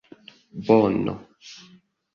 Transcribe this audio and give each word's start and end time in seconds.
bono 0.65 1.15